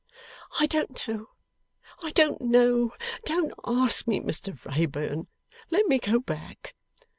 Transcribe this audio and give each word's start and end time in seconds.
'I 0.59 0.65
don't 0.65 1.07
know, 1.07 1.27
I 2.01 2.09
don't 2.13 2.41
know. 2.41 2.91
Don't 3.23 3.53
ask 3.67 4.07
me, 4.07 4.19
Mr 4.19 4.57
Wrayburn. 4.65 5.27
Let 5.69 5.85
me 5.85 5.99
go 5.99 6.17
back. 6.19 6.73